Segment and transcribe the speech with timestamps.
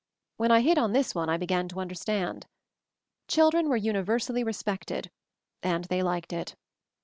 [0.37, 2.47] When I hit on this one I began to understand.
[3.27, 5.11] Children were universally re spected,
[5.61, 6.55] and they liked it.